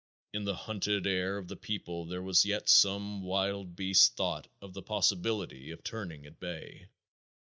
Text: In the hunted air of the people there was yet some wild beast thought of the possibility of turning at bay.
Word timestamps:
In 0.33 0.45
the 0.45 0.55
hunted 0.55 1.05
air 1.05 1.37
of 1.37 1.47
the 1.47 1.55
people 1.55 2.05
there 2.05 2.23
was 2.23 2.43
yet 2.43 2.67
some 2.67 3.21
wild 3.21 3.75
beast 3.75 4.15
thought 4.17 4.47
of 4.59 4.73
the 4.73 4.81
possibility 4.81 5.69
of 5.69 5.83
turning 5.83 6.25
at 6.25 6.39
bay. 6.39 6.87